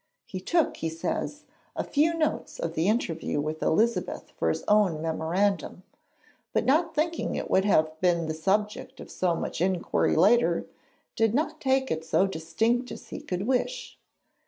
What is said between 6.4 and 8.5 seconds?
but 'not thinking it would have been the